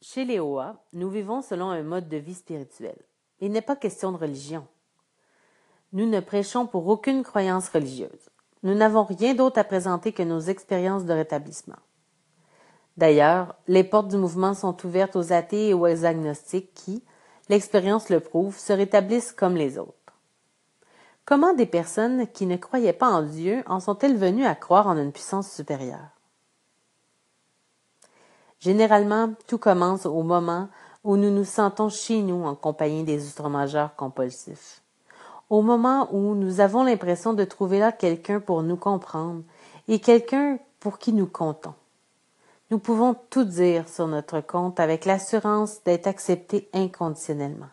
Chez 0.00 0.24
les 0.24 0.40
OA, 0.40 0.82
nous 0.94 1.10
vivons 1.10 1.42
selon 1.42 1.68
un 1.68 1.82
mode 1.82 2.08
de 2.08 2.16
vie 2.16 2.34
spirituel. 2.34 2.96
Il 3.40 3.52
n'est 3.52 3.60
pas 3.60 3.76
question 3.76 4.12
de 4.12 4.16
religion. 4.16 4.66
Nous 5.92 6.08
ne 6.08 6.20
prêchons 6.20 6.66
pour 6.66 6.86
aucune 6.88 7.22
croyance 7.22 7.68
religieuse. 7.68 8.30
Nous 8.62 8.74
n'avons 8.74 9.04
rien 9.04 9.34
d'autre 9.34 9.58
à 9.58 9.64
présenter 9.64 10.12
que 10.12 10.22
nos 10.22 10.40
expériences 10.40 11.04
de 11.04 11.12
rétablissement. 11.12 11.78
D'ailleurs, 13.00 13.54
les 13.66 13.82
portes 13.82 14.08
du 14.08 14.18
mouvement 14.18 14.52
sont 14.52 14.76
ouvertes 14.84 15.16
aux 15.16 15.32
athées 15.32 15.70
et 15.70 15.74
aux 15.74 16.04
agnostiques 16.04 16.74
qui, 16.74 17.02
l'expérience 17.48 18.10
le 18.10 18.20
prouve, 18.20 18.58
se 18.58 18.74
rétablissent 18.74 19.32
comme 19.32 19.56
les 19.56 19.78
autres. 19.78 19.94
Comment 21.24 21.54
des 21.54 21.64
personnes 21.64 22.26
qui 22.26 22.44
ne 22.44 22.58
croyaient 22.58 22.92
pas 22.92 23.08
en 23.08 23.22
Dieu 23.22 23.62
en 23.64 23.80
sont-elles 23.80 24.18
venues 24.18 24.44
à 24.44 24.54
croire 24.54 24.86
en 24.86 24.98
une 24.98 25.12
puissance 25.12 25.50
supérieure? 25.50 26.10
Généralement, 28.58 29.32
tout 29.46 29.56
commence 29.56 30.04
au 30.04 30.22
moment 30.22 30.68
où 31.02 31.16
nous 31.16 31.30
nous 31.30 31.44
sentons 31.44 31.88
chez 31.88 32.20
nous 32.20 32.44
en 32.44 32.54
compagnie 32.54 33.04
des 33.04 33.26
outre-majeurs 33.28 33.96
compulsifs. 33.96 34.82
Au 35.48 35.62
moment 35.62 36.10
où 36.12 36.34
nous 36.34 36.60
avons 36.60 36.82
l'impression 36.82 37.32
de 37.32 37.44
trouver 37.44 37.78
là 37.78 37.92
quelqu'un 37.92 38.40
pour 38.40 38.62
nous 38.62 38.76
comprendre 38.76 39.42
et 39.88 40.00
quelqu'un 40.00 40.58
pour 40.80 40.98
qui 40.98 41.14
nous 41.14 41.26
comptons. 41.26 41.72
Nous 42.70 42.78
pouvons 42.78 43.16
tout 43.30 43.42
dire 43.42 43.88
sur 43.88 44.06
notre 44.06 44.40
compte 44.40 44.78
avec 44.78 45.04
l'assurance 45.04 45.82
d'être 45.82 46.06
acceptés 46.06 46.68
inconditionnellement. 46.72 47.68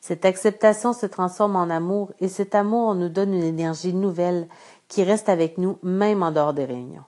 Cette 0.00 0.24
acceptation 0.24 0.92
se 0.92 1.06
transforme 1.06 1.56
en 1.56 1.68
amour 1.68 2.12
et 2.20 2.28
cet 2.28 2.54
amour 2.54 2.94
nous 2.94 3.08
donne 3.08 3.34
une 3.34 3.42
énergie 3.42 3.92
nouvelle 3.92 4.48
qui 4.86 5.02
reste 5.02 5.28
avec 5.28 5.58
nous 5.58 5.78
même 5.82 6.22
en 6.22 6.30
dehors 6.30 6.54
des 6.54 6.64
réunions. 6.64 7.04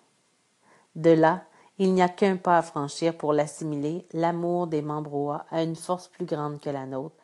De 0.96 1.10
là, 1.10 1.44
il 1.78 1.94
n'y 1.94 2.02
a 2.02 2.08
qu'un 2.08 2.36
pas 2.36 2.58
à 2.58 2.62
franchir 2.62 3.16
pour 3.16 3.32
l'assimiler, 3.32 4.06
l'amour 4.12 4.66
des 4.66 4.82
membres 4.82 5.14
OA 5.14 5.46
à 5.50 5.62
une 5.62 5.76
force 5.76 6.08
plus 6.08 6.26
grande 6.26 6.60
que 6.60 6.68
la 6.68 6.84
nôtre, 6.84 7.14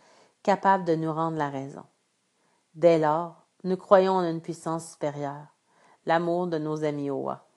capable 0.43 0.85
de 0.85 0.95
nous 0.95 1.13
rendre 1.13 1.37
la 1.37 1.51
raison. 1.51 1.85
Dès 2.75 2.99
lors, 2.99 3.35
nous 3.65 3.77
croyons 3.77 4.13
en 4.13 4.25
une 4.25 4.41
puissance 4.41 4.93
supérieure, 4.93 5.49
l'amour 6.07 6.47
de 6.47 6.59
nos 6.59 6.85
amis 6.85 7.11
Oa. 7.11 7.48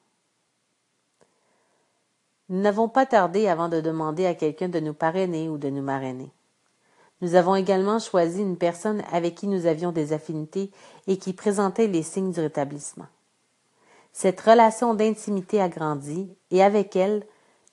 Nous 2.51 2.59
n'avons 2.59 2.89
pas 2.89 3.05
tardé 3.05 3.47
avant 3.47 3.69
de 3.69 3.79
demander 3.79 4.25
à 4.25 4.35
quelqu'un 4.35 4.67
de 4.67 4.81
nous 4.81 4.93
parrainer 4.93 5.47
ou 5.47 5.57
de 5.57 5.69
nous 5.69 5.81
marrainer. 5.81 6.33
Nous 7.21 7.35
avons 7.35 7.55
également 7.55 7.97
choisi 7.97 8.41
une 8.41 8.57
personne 8.57 9.01
avec 9.09 9.35
qui 9.35 9.47
nous 9.47 9.67
avions 9.67 9.93
des 9.93 10.11
affinités 10.11 10.69
et 11.07 11.17
qui 11.17 11.31
présentait 11.31 11.87
les 11.87 12.03
signes 12.03 12.33
du 12.33 12.41
rétablissement. 12.41 13.05
Cette 14.11 14.41
relation 14.41 14.93
d'intimité 14.93 15.61
a 15.61 15.69
grandi 15.69 16.35
et 16.49 16.61
avec 16.61 16.97
elle, 16.97 17.25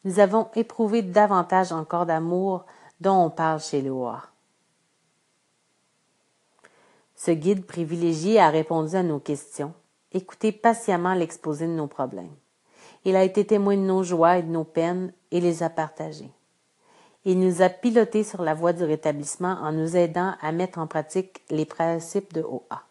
nous 0.04 0.20
avons 0.20 0.46
éprouvé 0.54 1.02
davantage 1.02 1.72
encore 1.72 2.06
d'amour 2.06 2.64
dont 3.00 3.24
on 3.24 3.30
parle 3.30 3.58
chez 3.58 3.82
Loa. 3.82 4.22
Ce 7.16 7.32
guide 7.32 7.66
privilégié 7.66 8.38
a 8.38 8.48
répondu 8.48 8.94
à 8.94 9.02
nos 9.02 9.18
questions, 9.18 9.74
écouté 10.12 10.52
patiemment 10.52 11.14
l'exposé 11.14 11.66
de 11.66 11.72
nos 11.72 11.88
problèmes. 11.88 12.36
Il 13.04 13.16
a 13.16 13.24
été 13.24 13.46
témoin 13.46 13.76
de 13.76 13.82
nos 13.82 14.02
joies 14.02 14.38
et 14.38 14.42
de 14.42 14.50
nos 14.50 14.64
peines 14.64 15.12
et 15.30 15.40
les 15.40 15.62
a 15.62 15.70
partagées. 15.70 16.30
Il 17.24 17.40
nous 17.40 17.62
a 17.62 17.68
pilotés 17.68 18.24
sur 18.24 18.42
la 18.42 18.54
voie 18.54 18.72
du 18.72 18.84
rétablissement 18.84 19.58
en 19.60 19.72
nous 19.72 19.96
aidant 19.96 20.34
à 20.40 20.52
mettre 20.52 20.78
en 20.78 20.86
pratique 20.86 21.42
les 21.50 21.64
principes 21.64 22.32
de 22.32 22.42
OA. 22.42 22.82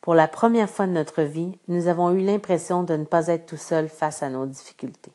Pour 0.00 0.14
la 0.14 0.28
première 0.28 0.70
fois 0.70 0.86
de 0.86 0.92
notre 0.92 1.22
vie, 1.22 1.58
nous 1.66 1.88
avons 1.88 2.10
eu 2.12 2.20
l'impression 2.20 2.82
de 2.82 2.94
ne 2.94 3.04
pas 3.04 3.26
être 3.26 3.46
tout 3.46 3.56
seuls 3.56 3.88
face 3.88 4.22
à 4.22 4.30
nos 4.30 4.46
difficultés. 4.46 5.12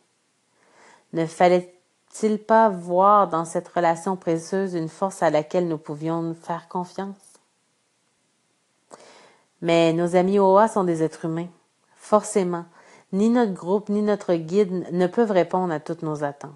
Ne 1.14 1.26
fallait-il 1.26 2.40
pas 2.40 2.70
voir 2.70 3.30
dans 3.30 3.46
cette 3.46 3.68
relation 3.70 4.18
précieuse 4.18 4.74
une 4.74 4.90
force 4.90 5.24
à 5.24 5.30
laquelle 5.30 5.68
nous 5.68 5.78
pouvions 5.78 6.34
faire 6.34 6.68
confiance? 6.68 7.16
Mais 9.62 9.94
nos 9.94 10.18
amis 10.18 10.40
OA 10.40 10.68
sont 10.68 10.84
des 10.84 11.02
êtres 11.02 11.26
humains. 11.26 11.48
Forcément, 11.96 12.66
ni 13.14 13.30
notre 13.30 13.54
groupe 13.54 13.90
ni 13.90 14.02
notre 14.02 14.34
guide 14.34 14.92
ne 14.92 15.08
peuvent 15.08 15.32
répondre 15.32 15.72
à 15.72 15.80
toutes 15.80 16.02
nos 16.02 16.24
attentes. 16.24 16.52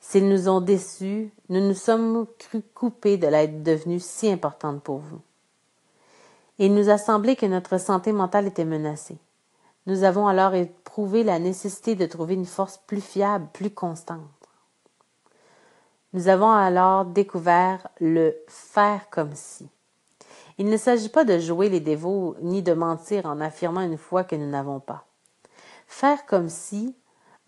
S'ils 0.00 0.28
nous 0.28 0.48
ont 0.48 0.62
déçus, 0.62 1.30
nous 1.50 1.60
nous 1.60 1.74
sommes 1.74 2.26
crus 2.38 2.62
coupés 2.74 3.18
de 3.18 3.26
l'être 3.26 3.62
devenue 3.62 4.00
si 4.00 4.30
importante 4.30 4.82
pour 4.82 4.98
vous. 4.98 5.20
Il 6.58 6.74
nous 6.74 6.88
a 6.88 6.96
semblé 6.96 7.36
que 7.36 7.46
notre 7.46 7.78
santé 7.78 8.12
mentale 8.12 8.46
était 8.46 8.64
menacée. 8.64 9.18
Nous 9.86 10.04
avons 10.04 10.26
alors 10.26 10.54
éprouvé 10.54 11.22
la 11.22 11.38
nécessité 11.38 11.94
de 11.94 12.06
trouver 12.06 12.34
une 12.34 12.46
force 12.46 12.78
plus 12.86 13.00
fiable, 13.00 13.46
plus 13.52 13.70
constante. 13.70 14.20
Nous 16.12 16.28
avons 16.28 16.50
alors 16.50 17.04
découvert 17.04 17.86
le 18.00 18.34
faire 18.48 19.08
comme 19.10 19.34
si. 19.34 19.68
Il 20.58 20.66
ne 20.66 20.76
s'agit 20.76 21.08
pas 21.08 21.24
de 21.24 21.38
jouer 21.38 21.68
les 21.68 21.80
dévots 21.80 22.36
ni 22.42 22.62
de 22.62 22.72
mentir 22.72 23.26
en 23.26 23.40
affirmant 23.40 23.80
une 23.80 23.96
foi 23.96 24.24
que 24.24 24.36
nous 24.36 24.48
n'avons 24.48 24.80
pas. 24.80 25.06
Faire 25.90 26.24
comme 26.24 26.48
si 26.48 26.94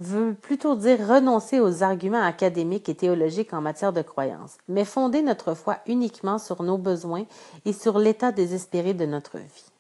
veut 0.01 0.35
plutôt 0.35 0.75
dire 0.75 0.99
renoncer 1.07 1.61
aux 1.61 1.85
arguments 1.85 2.25
académiques 2.25 2.89
et 2.89 2.95
théologiques 2.97 3.55
en 3.55 3.61
matière 3.61 3.93
de 3.93 4.03
croyance, 4.03 4.59
mais 4.67 4.85
fonder 4.85 5.23
notre 5.23 5.55
foi 5.55 5.79
uniquement 5.87 6.39
sur 6.39 6.65
nos 6.65 6.77
besoins 6.77 7.25
et 7.65 7.73
sur 7.73 8.01
l'état 8.01 8.33
désespéré 8.33 8.95
de 8.95 9.07
notre 9.07 9.39
vie. 9.39 9.71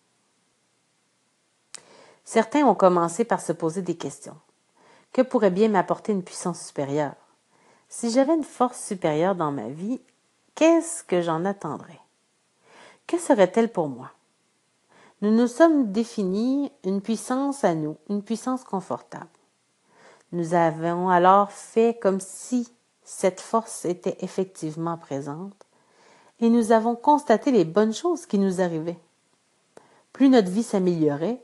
Certains 2.24 2.64
ont 2.64 2.76
commencé 2.76 3.24
par 3.24 3.40
se 3.40 3.52
poser 3.52 3.82
des 3.82 3.96
questions. 3.96 4.38
Que 5.12 5.22
pourrait 5.22 5.50
bien 5.50 5.68
m'apporter 5.68 6.12
une 6.12 6.22
puissance 6.22 6.64
supérieure? 6.64 7.16
Si 7.88 8.10
j'avais 8.10 8.36
une 8.36 8.44
force 8.44 8.80
supérieure 8.80 9.34
dans 9.34 9.50
ma 9.50 9.68
vie, 9.68 10.00
qu'est-ce 10.54 11.02
que 11.02 11.20
j'en 11.20 11.44
attendrais? 11.44 12.00
Que 13.08 13.18
serait-elle 13.18 13.72
pour 13.72 13.88
moi? 13.88 14.12
Nous 15.22 15.30
nous 15.30 15.46
sommes 15.46 15.92
définis 15.92 16.72
une 16.84 17.00
puissance 17.00 17.62
à 17.62 17.76
nous, 17.76 17.96
une 18.10 18.22
puissance 18.22 18.64
confortable. 18.64 19.28
Nous 20.32 20.54
avons 20.54 21.10
alors 21.10 21.52
fait 21.52 21.96
comme 22.02 22.18
si 22.18 22.68
cette 23.04 23.40
force 23.40 23.84
était 23.84 24.16
effectivement 24.20 24.98
présente 24.98 25.54
et 26.40 26.50
nous 26.50 26.72
avons 26.72 26.96
constaté 26.96 27.52
les 27.52 27.64
bonnes 27.64 27.94
choses 27.94 28.26
qui 28.26 28.38
nous 28.38 28.60
arrivaient. 28.60 28.98
Plus 30.12 30.28
notre 30.28 30.50
vie 30.50 30.64
s'améliorait, 30.64 31.40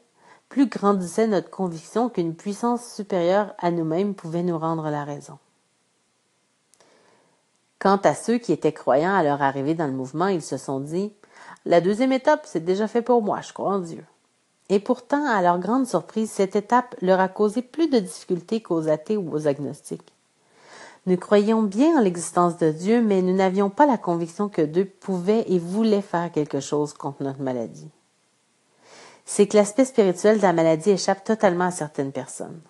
plus 0.49 0.67
grandissait 0.67 1.29
notre 1.29 1.51
conviction 1.51 2.09
qu'une 2.09 2.35
puissance 2.35 2.95
supérieure 2.95 3.55
à 3.59 3.71
nous-mêmes 3.71 4.15
pouvait 4.15 4.43
nous 4.43 4.59
rendre 4.59 4.91
la 4.91 5.05
raison. 5.05 5.39
Quant 7.79 7.99
à 7.99 8.15
ceux 8.15 8.39
qui 8.39 8.53
étaient 8.53 8.73
croyants 8.73 9.15
à 9.15 9.23
leur 9.23 9.41
arrivée 9.41 9.75
dans 9.75 9.87
le 9.87 9.93
mouvement, 9.93 10.27
ils 10.27 10.43
se 10.43 10.57
sont 10.57 10.81
dit 10.81 11.13
La 11.69 11.83
deuxième 11.83 12.13
étape, 12.13 12.47
c'est 12.47 12.65
déjà 12.65 12.89
fait 12.89 13.03
pour 13.03 13.21
moi, 13.21 13.43
je 13.43 13.53
crois 13.53 13.75
en 13.75 13.81
Dieu. 13.81 14.03
Et 14.71 14.81
pourtant, 14.81 15.27
à 15.27 15.43
leur 15.43 15.59
grande 15.59 15.87
surprise, 15.87 16.31
cette 16.31 16.57
étape 16.57 16.95
leur 17.03 17.21
a 17.21 17.29
causé 17.29 17.61
plus 17.61 17.89
de 17.89 17.99
difficultés 17.99 18.63
qu'aux 18.63 18.89
athées 18.89 19.19
ou 19.19 19.31
aux 19.31 19.47
agnostiques. 19.47 20.15
Nous 21.05 21.19
croyions 21.19 21.63
bien 21.63 21.99
en 21.99 22.01
l'existence 22.01 22.57
de 22.57 22.71
Dieu, 22.71 23.03
mais 23.03 23.21
nous 23.21 23.37
n'avions 23.37 23.69
pas 23.69 23.85
la 23.85 23.99
conviction 23.99 24.49
que 24.49 24.63
Dieu 24.63 24.87
pouvait 24.87 25.45
et 25.47 25.59
voulait 25.59 26.01
faire 26.01 26.33
quelque 26.33 26.61
chose 26.61 26.95
contre 26.95 27.23
notre 27.23 27.43
maladie. 27.43 27.91
C'est 29.27 29.47
que 29.47 29.59
l'aspect 29.59 29.85
spirituel 29.85 30.39
de 30.39 30.43
la 30.43 30.55
maladie 30.55 30.93
échappe 30.93 31.23
totalement 31.23 31.67
à 31.67 31.71
certaines 31.71 32.13
personnes. 32.13 32.63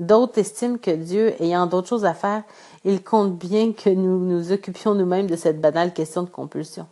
D'autres 0.00 0.38
estiment 0.38 0.78
que 0.78 0.90
Dieu, 0.90 1.40
ayant 1.40 1.68
d'autres 1.68 1.90
choses 1.90 2.04
à 2.04 2.14
faire, 2.14 2.42
il 2.84 3.04
compte 3.04 3.38
bien 3.38 3.72
que 3.74 3.90
nous 3.90 4.18
nous 4.18 4.50
occupions 4.50 4.96
nous-mêmes 4.96 5.28
de 5.28 5.36
cette 5.36 5.60
banale 5.60 5.94
question 5.94 6.24
de 6.24 6.30
compulsion. 6.30 6.88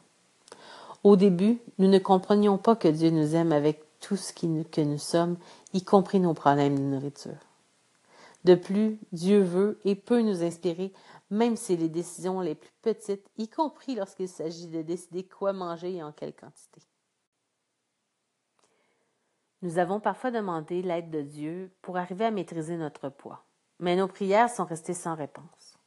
Au 1.04 1.16
début, 1.16 1.60
nous 1.78 1.88
ne 1.88 1.98
comprenions 1.98 2.58
pas 2.58 2.76
que 2.76 2.88
Dieu 2.88 3.10
nous 3.10 3.34
aime 3.34 3.52
avec 3.52 3.82
tout 4.00 4.16
ce 4.16 4.32
que 4.32 4.80
nous 4.80 4.98
sommes, 4.98 5.36
y 5.72 5.82
compris 5.82 6.20
nos 6.20 6.34
problèmes 6.34 6.78
de 6.78 6.84
nourriture. 6.84 7.38
De 8.44 8.54
plus, 8.54 8.98
Dieu 9.12 9.40
veut 9.40 9.78
et 9.84 9.94
peut 9.94 10.22
nous 10.22 10.42
inspirer, 10.42 10.92
même 11.30 11.56
si 11.56 11.76
les 11.76 11.88
décisions 11.88 12.40
les 12.40 12.54
plus 12.54 12.72
petites, 12.82 13.28
y 13.36 13.48
compris 13.48 13.94
lorsqu'il 13.94 14.28
s'agit 14.28 14.68
de 14.68 14.82
décider 14.82 15.24
quoi 15.24 15.52
manger 15.52 15.96
et 15.96 16.02
en 16.02 16.12
quelle 16.12 16.34
quantité. 16.34 16.80
Nous 19.62 19.78
avons 19.78 19.98
parfois 19.98 20.30
demandé 20.30 20.82
l'aide 20.82 21.10
de 21.10 21.20
Dieu 21.20 21.72
pour 21.82 21.96
arriver 21.96 22.24
à 22.24 22.30
maîtriser 22.30 22.76
notre 22.76 23.08
poids, 23.08 23.44
mais 23.80 23.96
nos 23.96 24.06
prières 24.06 24.50
sont 24.50 24.64
restées 24.64 24.94
sans 24.94 25.16
réponse. 25.16 25.78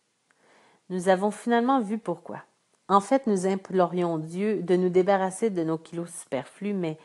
Nous 0.89 1.08
avons 1.08 1.32
finalement 1.32 1.80
vu 1.80 1.98
pourquoi. 1.98 2.44
En 2.91 3.00
fait, 3.00 3.25
nous 3.25 3.48
implorions 3.48 4.17
Dieu 4.17 4.62
de 4.63 4.75
nous 4.75 4.89
débarrasser 4.89 5.50
de 5.50 5.63
nos 5.63 5.77
kilos 5.77 6.10
superflus, 6.10 6.74
mais 6.74 6.98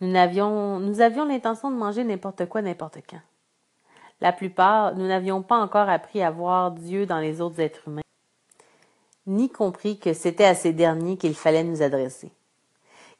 nous 0.00 0.14
avions, 0.14 0.78
l'intention 1.24 1.68
de 1.68 1.76
manger 1.76 2.04
n'importe 2.04 2.46
quoi, 2.46 2.62
n'importe 2.62 2.98
quand. 3.10 3.20
La 4.20 4.32
plupart, 4.32 4.94
nous 4.94 5.08
n'avions 5.08 5.42
pas 5.42 5.58
encore 5.58 5.88
appris 5.88 6.22
à 6.22 6.30
voir 6.30 6.70
Dieu 6.70 7.06
dans 7.06 7.18
les 7.18 7.40
autres 7.40 7.58
êtres 7.58 7.88
humains, 7.88 8.02
ni 9.26 9.50
compris 9.50 9.98
que 9.98 10.12
c'était 10.12 10.44
à 10.44 10.54
ces 10.54 10.72
derniers 10.72 11.16
qu'il 11.16 11.34
fallait 11.34 11.64
nous 11.64 11.82
adresser. 11.82 12.30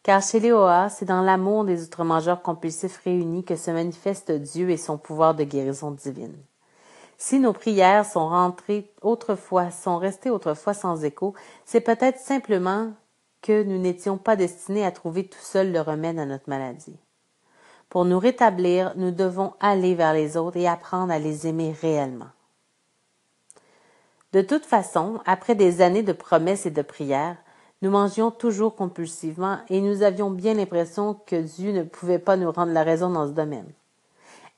Car 0.05 0.23
chez 0.23 0.39
les 0.39 0.53
Oa, 0.53 0.91
c'est 0.91 1.07
dans 1.07 1.23
l'amour 1.23 1.65
des 1.65 1.83
outre-mangeurs 1.83 2.43
compulsifs 2.43 2.99
réunis 2.99 3.43
que 3.43 3.57
se 3.57 3.73
manifeste 3.73 4.31
Dieu 4.31 4.71
et 4.71 4.77
son 4.77 4.97
pouvoir 4.97 5.35
de 5.35 5.43
guérison 5.43 5.91
divine. 5.91 6.37
Si 7.25 7.39
nos 7.39 7.53
prières 7.53 8.05
sont 8.05 8.53
autrefois, 9.01 9.71
sont 9.71 9.97
restées 9.97 10.29
autrefois 10.29 10.75
sans 10.75 11.05
écho, 11.05 11.35
c'est 11.65 11.81
peut-être 11.81 12.19
simplement 12.19 12.95
que 13.43 13.63
nous 13.63 13.79
n'étions 13.79 14.19
pas 14.19 14.35
destinés 14.35 14.85
à 14.85 14.91
trouver 14.91 15.29
tout 15.29 15.39
seuls 15.41 15.71
le 15.71 15.81
remède 15.81 16.19
à 16.19 16.27
notre 16.27 16.51
maladie. 16.51 16.97
Pour 17.89 18.07
nous 18.07 18.19
rétablir, 18.19 18.93
nous 18.97 19.13
devons 19.13 19.53
aller 19.61 19.95
vers 19.95 20.15
les 20.15 20.37
autres 20.37 20.57
et 20.57 20.67
apprendre 20.67 21.13
à 21.13 21.21
les 21.21 21.47
aimer 21.47 21.73
réellement. 21.81 22.31
De 24.33 24.41
toute 24.41 24.67
façon, 24.67 25.21
après 25.25 25.55
des 25.55 25.81
années 25.81 26.03
de 26.03 26.13
promesses 26.13 26.67
et 26.67 26.73
de 26.73 26.83
prières, 26.83 27.37
nous 27.83 27.91
mangions 27.91 28.33
toujours 28.33 28.75
compulsivement 28.75 29.59
et 29.69 29.81
nous 29.81 30.03
avions 30.03 30.33
bien 30.33 30.55
l'impression 30.55 31.15
que 31.25 31.37
Dieu 31.37 31.71
ne 31.71 31.85
pouvait 31.85 32.19
pas 32.19 32.37
nous 32.37 32.51
rendre 32.51 32.73
la 32.73 32.83
raison 32.83 33.11
dans 33.11 33.29
ce 33.29 33.33
domaine. 33.33 33.73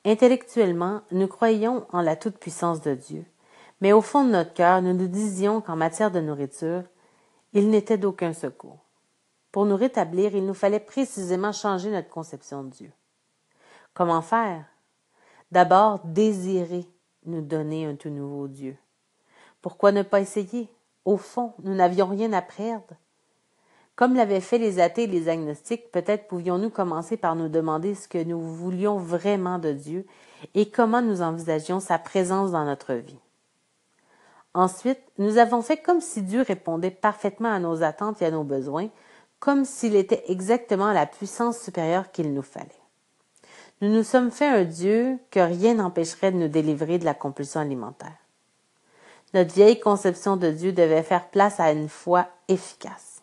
Intellectuellement, 0.05 1.01
nous 1.13 1.27
croyions 1.29 1.87
en 1.93 2.03
la 2.03 2.17
toute-puissance 2.17 2.83
de 2.83 2.95
Dieu, 2.95 3.25
mais 3.81 3.93
au 3.93 4.03
fond 4.03 4.25
de 4.25 4.31
notre 4.31 4.53
cœur, 4.53 4.83
nous 4.83 4.93
nous 4.93 5.09
disions 5.09 5.61
qu'en 5.61 5.77
matière 5.77 6.11
de 6.11 6.21
nourriture, 6.21 6.83
il 7.55 7.71
n'était 7.71 7.99
d'aucun 7.99 8.33
secours. 8.33 8.85
Pour 9.51 9.65
nous 9.65 9.77
rétablir, 9.77 10.35
il 10.35 10.45
nous 10.45 10.55
fallait 10.55 10.81
précisément 10.81 11.53
changer 11.53 11.91
notre 11.91 12.09
conception 12.11 12.65
de 12.65 12.71
Dieu. 12.71 12.93
Comment 13.95 14.23
faire? 14.23 14.65
D'abord, 15.53 16.01
désirer 16.05 16.85
nous 17.25 17.41
donner 17.41 17.87
un 17.87 17.95
tout 17.95 18.11
nouveau 18.11 18.49
Dieu. 18.49 18.77
Pourquoi 19.63 19.93
ne 19.93 20.03
pas 20.03 20.21
essayer? 20.21 20.69
Au 21.05 21.17
fond, 21.17 21.55
nous 21.63 21.75
n'avions 21.75 22.07
rien 22.09 22.33
à 22.33 22.43
perdre. 22.43 22.95
Comme 23.97 24.15
l'avaient 24.15 24.41
fait 24.41 24.59
les 24.59 24.81
athées 24.81 25.05
et 25.05 25.09
les 25.09 25.29
agnostiques, 25.29 25.93
peut-être 25.93 26.27
pouvions-nous 26.27 26.71
commencer 26.71 27.17
par 27.17 27.37
nous 27.37 27.49
demander 27.49 27.95
ce 27.95 28.09
que 28.09 28.23
nous 28.23 28.41
voulions 28.41 28.99
vraiment 28.99 29.59
de 29.59 29.73
Dieu 29.73 30.05
et 30.55 30.69
comment 30.69 31.01
nous 31.01 31.23
envisagions 31.23 31.79
sa 31.79 31.99
présence 31.99 32.51
dans 32.51 32.65
notre 32.65 32.95
vie. 32.95 33.19
Ensuite, 34.53 35.01
nous 35.19 35.39
avons 35.39 35.63
fait 35.63 35.77
comme 35.77 36.01
si 36.01 36.23
Dieu 36.23 36.43
répondait 36.43 36.91
parfaitement 36.91 37.53
à 37.53 37.59
nos 37.59 37.83
attentes 37.83 38.23
et 38.23 38.27
à 38.27 38.31
nos 38.31 38.45
besoins, 38.45 38.89
comme 39.39 39.65
s'il 39.65 39.95
était 39.95 40.25
exactement 40.29 40.93
la 40.93 41.07
puissance 41.07 41.59
supérieure 41.59 42.11
qu'il 42.11 42.33
nous 42.33 42.43
fallait. 42.43 42.69
Nous 43.81 43.91
nous 43.91 44.05
sommes 44.05 44.31
fait 44.31 44.47
un 44.47 44.65
Dieu 44.65 45.19
que 45.31 45.41
rien 45.41 45.75
n'empêcherait 45.75 46.33
de 46.33 46.39
nous 46.39 46.49
délivrer 46.49 46.99
de 46.99 47.05
la 47.05 47.15
compulsion 47.15 47.61
alimentaire. 47.61 48.17
Notre 49.35 49.53
vieille 49.53 49.81
conception 49.81 50.37
de 50.37 50.51
Dieu 50.51 50.73
devait 50.73 51.03
faire 51.03 51.29
place 51.29 51.59
à 51.59 51.73
une 51.73 51.89
foi 51.89 52.29
efficace. 52.49 53.14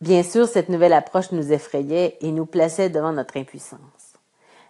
Bien 0.00 0.22
sûr, 0.22 0.46
cette 0.46 0.68
nouvelle 0.68 0.92
approche 0.92 1.32
nous 1.32 1.52
effrayait 1.52 2.18
et 2.20 2.30
nous 2.30 2.44
plaçait 2.44 2.90
devant 2.90 3.12
notre 3.12 3.38
impuissance. 3.38 3.80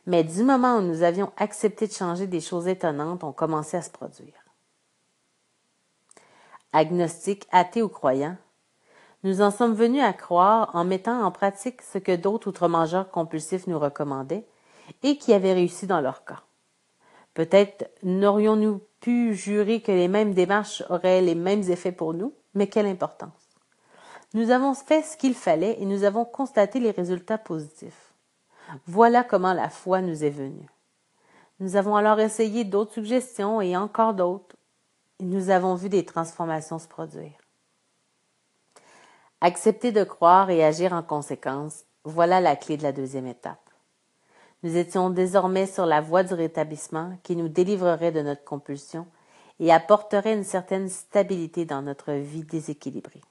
Mais 0.06 0.22
du 0.22 0.44
moment 0.44 0.76
où 0.76 0.82
nous 0.82 1.02
avions 1.02 1.32
accepté 1.36 1.88
de 1.88 1.92
changer, 1.92 2.28
des 2.28 2.40
choses 2.40 2.68
étonnantes 2.68 3.24
ont 3.24 3.32
commencé 3.32 3.76
à 3.76 3.82
se 3.82 3.90
produire. 3.90 4.34
Agnostiques, 6.72 7.48
athées 7.50 7.82
ou 7.82 7.88
croyants, 7.88 8.36
nous 9.24 9.40
en 9.40 9.50
sommes 9.50 9.74
venus 9.74 10.02
à 10.02 10.12
croire 10.12 10.70
en 10.74 10.84
mettant 10.84 11.24
en 11.24 11.32
pratique 11.32 11.82
ce 11.82 11.98
que 11.98 12.14
d'autres 12.14 12.48
outre-mangeurs 12.48 13.10
compulsifs 13.10 13.66
nous 13.66 13.80
recommandaient 13.80 14.46
et 15.02 15.18
qui 15.18 15.32
avaient 15.32 15.54
réussi 15.54 15.88
dans 15.88 16.00
leur 16.00 16.24
cas. 16.24 16.42
Peut-être 17.34 17.90
n'aurions-nous 18.04 18.80
pu 19.00 19.34
jurer 19.34 19.82
que 19.82 19.90
les 19.90 20.06
mêmes 20.06 20.34
démarches 20.34 20.84
auraient 20.88 21.20
les 21.20 21.34
mêmes 21.34 21.68
effets 21.70 21.90
pour 21.90 22.14
nous, 22.14 22.32
mais 22.54 22.68
quelle 22.68 22.86
importance? 22.86 23.45
Nous 24.36 24.50
avons 24.50 24.74
fait 24.74 25.00
ce 25.00 25.16
qu'il 25.16 25.32
fallait 25.32 25.80
et 25.80 25.86
nous 25.86 26.04
avons 26.04 26.26
constaté 26.26 26.78
les 26.78 26.90
résultats 26.90 27.38
positifs. 27.38 28.12
Voilà 28.86 29.24
comment 29.24 29.54
la 29.54 29.70
foi 29.70 30.02
nous 30.02 30.24
est 30.24 30.30
venue. 30.30 30.68
Nous 31.58 31.76
avons 31.76 31.96
alors 31.96 32.20
essayé 32.20 32.62
d'autres 32.64 32.92
suggestions 32.92 33.62
et 33.62 33.78
encore 33.78 34.12
d'autres. 34.12 34.54
Et 35.20 35.24
nous 35.24 35.48
avons 35.48 35.74
vu 35.74 35.88
des 35.88 36.04
transformations 36.04 36.78
se 36.78 36.86
produire. 36.86 37.32
Accepter 39.40 39.90
de 39.90 40.04
croire 40.04 40.50
et 40.50 40.62
agir 40.62 40.92
en 40.92 41.02
conséquence, 41.02 41.86
voilà 42.04 42.42
la 42.42 42.56
clé 42.56 42.76
de 42.76 42.82
la 42.82 42.92
deuxième 42.92 43.26
étape. 43.26 43.70
Nous 44.62 44.76
étions 44.76 45.08
désormais 45.08 45.66
sur 45.66 45.86
la 45.86 46.02
voie 46.02 46.24
du 46.24 46.34
rétablissement 46.34 47.16
qui 47.22 47.36
nous 47.36 47.48
délivrerait 47.48 48.12
de 48.12 48.20
notre 48.20 48.44
compulsion 48.44 49.06
et 49.60 49.72
apporterait 49.72 50.34
une 50.34 50.44
certaine 50.44 50.90
stabilité 50.90 51.64
dans 51.64 51.80
notre 51.80 52.12
vie 52.12 52.44
déséquilibrée. 52.44 53.22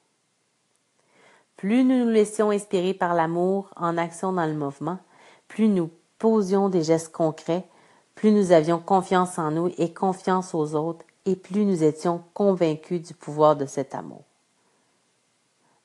Plus 1.66 1.84
nous 1.84 2.06
nous 2.06 2.12
laissions 2.12 2.52
inspirer 2.52 2.94
par 2.94 3.16
l'amour 3.16 3.72
en 3.76 3.98
action 3.98 4.32
dans 4.32 4.46
le 4.46 4.54
mouvement, 4.54 5.00
plus 5.48 5.68
nous 5.68 5.90
posions 6.20 6.70
des 6.70 6.84
gestes 6.84 7.12
concrets, 7.12 7.66
plus 8.14 8.32
nous 8.32 8.52
avions 8.52 8.78
confiance 8.78 9.40
en 9.40 9.50
nous 9.50 9.72
et 9.80 9.92
confiance 9.92 10.54
aux 10.54 10.76
autres, 10.76 11.04
et 11.26 11.36
plus 11.36 11.66
nous 11.66 11.84
étions 11.84 12.24
convaincus 12.36 13.02
du 13.02 13.16
pouvoir 13.16 13.56
de 13.56 13.66
cet 13.66 13.96
amour. 13.96 14.26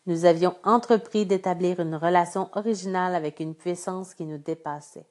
Nous 0.05 0.27
avions 0.27 0.55
entrepris 0.65 1.25
d'établir 1.25 1.81
une 1.81 1.95
relation 1.95 2.51
originale 2.53 3.15
avec 3.15 3.41
une 3.41 3.55
puissance 3.55 4.13
qui 4.13 4.27
nous 4.27 4.37
dépassait. 4.37 5.07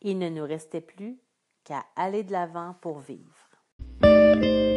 Il 0.00 0.18
ne 0.18 0.30
nous 0.30 0.44
restait 0.44 0.80
plus 0.80 1.18
qu'à 1.62 1.84
aller 1.94 2.22
de 2.22 2.32
l'avant 2.32 2.74
pour 2.80 3.00
vivre. 3.00 4.69